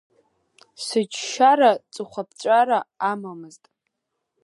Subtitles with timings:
[0.85, 2.79] Сыџьшьара ҵыхәаԥҵәара
[3.11, 3.63] амамызт.